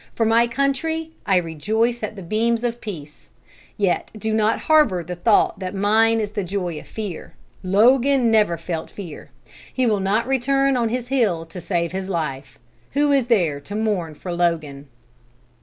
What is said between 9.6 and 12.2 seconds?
He will not turn on his heel to save his